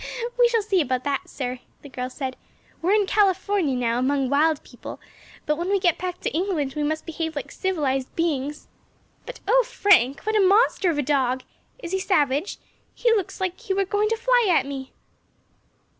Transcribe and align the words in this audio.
"We 0.39 0.47
shall 0.49 0.63
see 0.63 0.81
about 0.81 1.03
that, 1.03 1.29
sir," 1.29 1.59
the 1.83 1.89
girl 1.89 2.09
said; 2.09 2.35
"we 2.81 2.89
are 2.89 2.95
in 2.95 3.05
California 3.05 3.75
now, 3.75 3.99
among 3.99 4.31
wild 4.31 4.63
people, 4.63 4.99
but 5.45 5.59
when 5.59 5.69
we 5.69 5.79
get 5.79 5.99
back 5.99 6.19
to 6.21 6.31
England 6.33 6.73
we 6.75 6.81
must 6.81 7.05
behave 7.05 7.35
like 7.35 7.51
civilised 7.51 8.15
beings. 8.15 8.67
But, 9.27 9.41
O 9.47 9.61
Frank, 9.63 10.21
what 10.23 10.35
a 10.35 10.39
monster 10.39 10.89
of 10.89 10.97
a 10.97 11.03
dog! 11.03 11.43
Is 11.83 11.91
he 11.91 11.99
savage? 11.99 12.57
He 12.95 13.13
looks 13.13 13.39
as 13.39 13.49
if 13.49 13.59
he 13.59 13.75
were 13.75 13.85
going 13.85 14.09
to 14.09 14.17
fly 14.17 14.47
at 14.49 14.65
me." 14.65 14.91